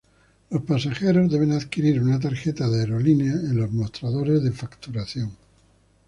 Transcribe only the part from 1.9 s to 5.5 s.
una tarjeta de aerolínea en los mostradores de facturación.